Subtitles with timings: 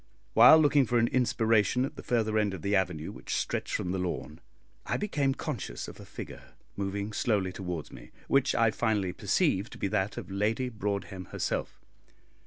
[0.33, 3.91] While looking for an inspiration at the further end of the avenue which stretched from
[3.91, 4.41] the lawn,
[4.87, 9.77] I became conscious of a figure moving slowly towards me, which I finally perceived to
[9.77, 11.79] be that of Lady Broadhem herself.